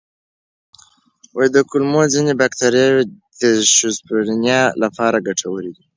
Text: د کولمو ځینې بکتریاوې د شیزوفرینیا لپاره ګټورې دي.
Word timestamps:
د 1.55 1.57
کولمو 1.69 2.01
ځینې 2.13 2.33
بکتریاوې 2.41 3.03
د 3.41 3.43
شیزوفرینیا 3.73 4.61
لپاره 4.83 5.23
ګټورې 5.27 5.71
دي. 5.75 5.83